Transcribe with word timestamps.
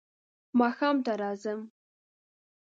ماښام 0.59 0.95
ته 1.05 1.11
راځم. 1.21 1.59